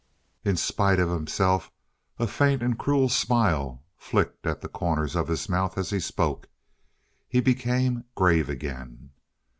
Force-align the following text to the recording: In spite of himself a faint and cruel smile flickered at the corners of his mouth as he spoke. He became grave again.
In 0.43 0.57
spite 0.57 0.99
of 0.99 1.11
himself 1.11 1.69
a 2.17 2.25
faint 2.25 2.63
and 2.63 2.75
cruel 2.75 3.07
smile 3.07 3.83
flickered 3.99 4.49
at 4.49 4.61
the 4.61 4.67
corners 4.67 5.15
of 5.15 5.27
his 5.27 5.47
mouth 5.47 5.77
as 5.77 5.91
he 5.91 5.99
spoke. 5.99 6.49
He 7.29 7.39
became 7.39 8.05
grave 8.15 8.49
again. 8.49 9.11